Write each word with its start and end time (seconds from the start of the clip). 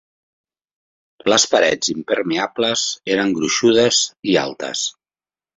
Les 1.33 1.45
parets 1.51 1.91
impermeables 1.95 2.87
eren 3.17 3.37
gruixudes 3.39 4.03
i 4.33 4.37
altes. 4.49 4.89